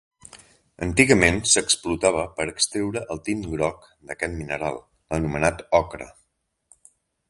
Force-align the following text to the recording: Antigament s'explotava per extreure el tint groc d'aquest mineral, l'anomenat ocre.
Antigament 0.85 1.37
s'explotava 1.51 2.25
per 2.39 2.47
extreure 2.55 3.05
el 3.17 3.23
tint 3.29 3.47
groc 3.55 3.87
d'aquest 4.09 4.37
mineral, 4.43 4.85
l'anomenat 5.13 5.67
ocre. 5.87 6.15